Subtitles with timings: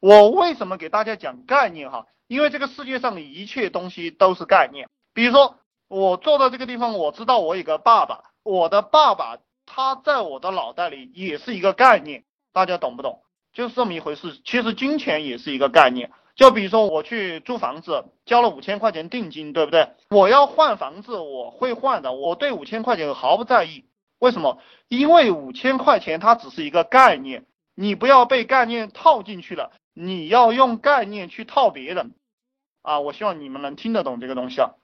[0.00, 2.06] 我为什么给大家讲概念哈？
[2.26, 4.88] 因为这个世界上的一切东西都是概念。
[5.14, 5.56] 比如说，
[5.88, 13.22] 我坐到这个地方，我知道我有个爸爸，我的爸爸他在我的脑袋里也是一个概念，大家懂不懂？
[13.52, 14.40] 就是这么一回事。
[14.44, 16.10] 其实金钱也是一个概念。
[16.34, 19.88] 就比如说我去租房子，交了五千块钱定金，对不对？
[20.10, 23.86] 我要换房子，我会换的，我对五千块钱毫不在意。
[24.18, 24.58] 为什么？
[24.88, 32.14] 因为五千块钱它只是一个概念，你不要被概念套进去了，你要用概念去套别人。
[32.82, 34.74] 啊，我希望你们能听得懂这个东西啊。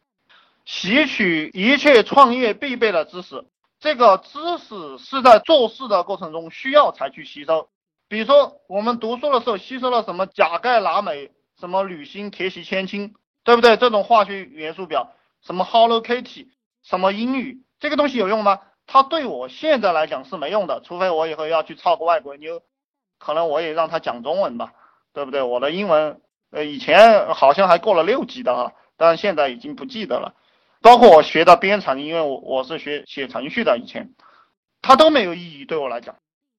[0.64, 3.44] 吸取一切创业必备的知识，
[3.78, 7.68] 这个知识是在做事的过程中需要才去吸收。
[8.08, 11.30] 比如说我们读书的时候吸收了什么钾钙钠镁。
[11.60, 13.76] 什么铝锌铁锡铅氢，对不对？
[13.76, 16.48] 这种化学元素表，什么 Hello Kitty，
[16.82, 18.60] 什么英语，这个东西有用吗？
[18.86, 22.62] 它对我现在来讲是没用的，除非我以后要去操个外国妞，
[23.18, 24.72] 可能我也让他讲中文吧，
[25.12, 25.42] 对不对？
[25.42, 30.34] 我的英文，呃，以前好像还过了六级的哈，但是现在已经不记得了。
[30.80, 34.14] 包括我学的编程，因为我我是学写程序的，以前，
[34.80, 36.16] 它都没有意义，对我来讲，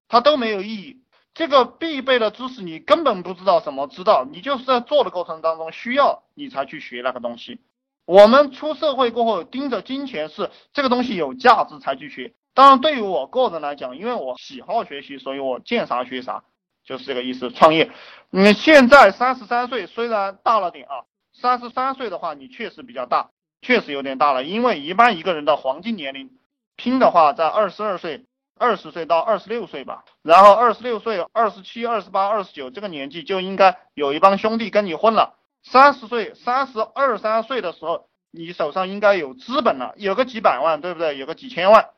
[0.08, 1.02] 它都没有意义。
[1.34, 7.60] 这个必备的知识，你根本不知道怎么知道，你就是在做的过程当中需要你才去学那个东西。
[8.06, 12.34] 我们出社会过后盯着金钱是这个东西有价值才去学。
[12.54, 16.44] 当然，对于我个人来讲，因为我喜好学习，所以我见啥学啥，
[16.84, 17.50] 就是这个意思。
[17.50, 17.90] 创业，
[18.30, 23.30] 你现在三十三岁，虽然大了点啊，三十三岁的话，你确实比较大，
[23.62, 24.44] 确实有点大了。
[24.44, 26.30] 因为一般一个人的黄金年龄，
[26.76, 28.24] 拼的话在二十二岁。
[28.56, 35.34] 二十岁到二十六岁吧，然后二十六岁、二十七、二十八、二十九这个年纪就应该有一帮兄弟跟你混了。
[35.64, 41.18] 三十岁、三十二三岁的时候，你手上应该有资本了，有个几百万，对不对？
[41.18, 41.90] 有个几千万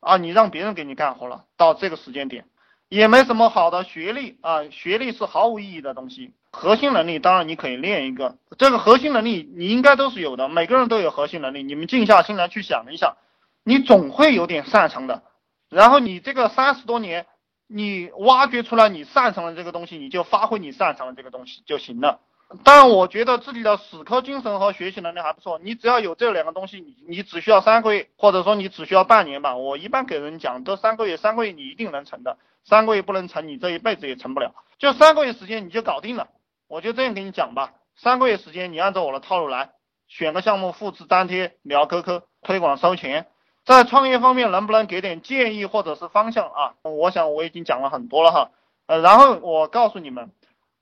[0.00, 1.44] 啊，你让别人给你干活了。
[1.58, 2.46] 到这个时间点，
[2.90, 6.34] 也没什么好的学历啊，学历是毫无意义的东西。
[6.50, 11.62] 核心能力当然你可以练一个，这个核心能力你应该都是有的，每个人都有核心能力。
[11.62, 13.16] 你们静下心来去想一想，
[13.62, 15.22] 你总会有点擅长的。
[15.68, 17.26] 然后你这个三十多年，
[17.68, 22.18] 你挖掘出来你擅长的这个东西，你就发挥你擅长的这个东西就行了。
[22.64, 25.60] 但，我觉得自己的死磕精神和学习能力还不错。
[25.62, 29.56] 你只要有这两个东西，你你只需要三个月，或者说你只需要半年吧。
[29.56, 32.38] 我一般给人讲都三个月，三个月你一定能成的。
[32.64, 34.52] 三个月不能成，你这一辈子也成不了。
[34.78, 36.28] 就三个月时间你就搞定了。
[36.66, 39.70] 我就这样给你讲吧，三个月时间你按照我的套路来，
[40.08, 43.28] 选个项目复制粘贴，聊 QQ，推广收钱。
[43.64, 46.74] 在创业方面能不能给点建议或者是方向啊？
[46.82, 48.50] 我想我已经讲了很多了哈，
[48.86, 50.32] 呃，然后我告诉你们，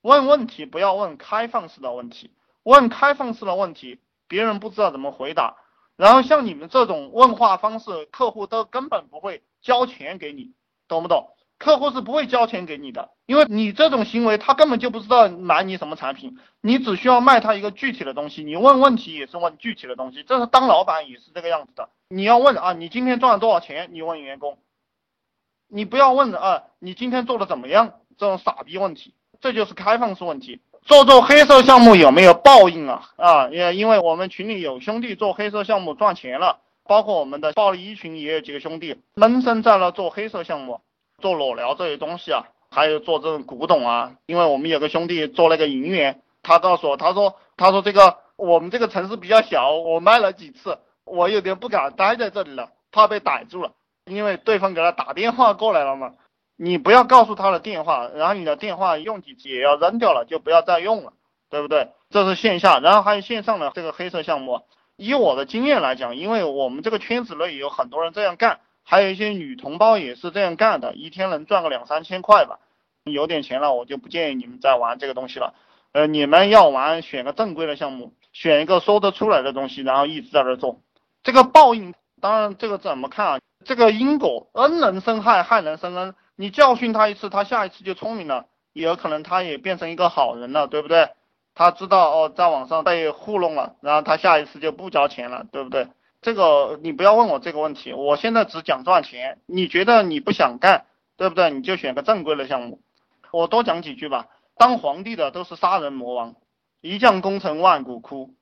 [0.08, 2.30] 问问题不要问开放式的问题，
[2.62, 5.58] 问开放式的问题别人不知道怎么回答，
[5.96, 10.54] 然后像你们这种问话方式，客户都根本不会交钱给你，
[10.88, 11.28] 懂不懂？
[11.58, 21.90] 客户是不会交钱给你的，因为你这种行为，他根本就不知道买你什么产品，你只需要卖他一个具体的东西，你问问题也是问具体的东西，这是当老板也是这个样子的。
[22.08, 23.90] 你要问啊，你今天赚了多少钱？
[23.92, 24.56] 你问员工，
[25.68, 27.92] 你不要问啊，你今天做的怎么样？
[28.16, 30.60] 这种傻逼问题，这就是开放式问题。
[30.82, 33.10] 做做黑色项目有没有报应啊？
[33.16, 40.80] 啊，也因为我们群里有兄弟做黑色项目赚钱了，包括我们的暴力一群也有几个兄弟闷声在那做黑色项目。
[41.20, 53.72] 做裸聊这些东西啊，还有做这种古董啊，因为我们有个兄弟做那个银元，他告诉我，他说，他说这个我们这个城市比较小，我卖了几次，我有点不敢待在这里了，怕被逮住了，
[54.06, 56.12] 因为对方给他打电话过来了嘛。
[56.60, 61.12] 你不要告诉他的电话，然后你的电话用几次也要扔掉了，就不要再用了，
[61.48, 61.92] 对不对？
[62.10, 64.62] 这是线下，然后还有线上的这个黑色项目，
[64.96, 68.58] 以我的经验来讲，因为我们这个圈子内有很多人这样干。
[68.82, 72.58] 还有一些女同胞也是这样干的，一天能赚个两三千块吧。
[73.04, 75.54] 有点钱了，我就不建议你们再玩这个东西了。
[75.92, 80.80] 呃，你们要玩，选个正规的项目，选一个说得出来的东西，然后一直在这做。
[81.22, 83.38] 这个报应，当然这个怎么看啊？
[83.64, 86.14] 这个因果，恩能生害，害能生恩。
[86.36, 91.10] 你教训他一次，他下一次就聪明了，也有可能他也变成一个好人了，对不对？
[91.54, 95.88] 他知道哦，在网上被糊弄了，然后他下一次就不交钱了，对不对？
[96.22, 99.40] 这个你不要问我这个问题，我现在只讲赚钱。
[99.46, 100.86] 你觉得你不想干，
[101.16, 101.50] 对不对？
[101.50, 102.80] 你就选个正规的项目。
[103.32, 104.28] 我多讲几句吧。
[104.56, 106.34] 当皇帝的都是杀人魔王，
[106.80, 108.34] 一将功成万骨枯，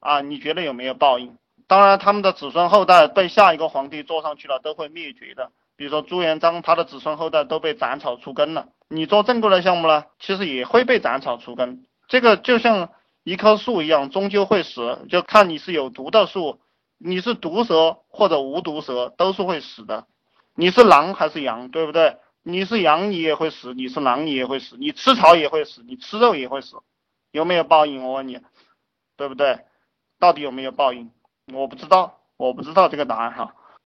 [0.00, 1.36] 啊，你觉得有没有报应？
[1.68, 5.52] 当然他们的子孙后代被下一个皇帝坐上去了都会灭绝的。
[5.76, 8.68] 比如说朱元璋他的子孙后代都被斩草除根了。
[8.88, 11.84] 你做正规的项目呢其实也会被斩草除根。
[12.08, 12.90] 这个就像
[13.22, 16.58] 一棵树一样终究会死就看你是有毒的树
[16.96, 20.06] 你是毒蛇或者无毒蛇都是会死的。
[20.54, 22.16] 你是狼还是羊对不对？
[22.42, 26.78] 你是羊你也会死你是狼你也会死你吃草也会死你吃肉也会死。
[27.30, 28.40] 有没有报应我问你
[29.18, 29.58] 对不对？
[30.18, 31.10] 到底有没有报应？
[31.52, 33.54] 我不知道我不知道这个答案哈。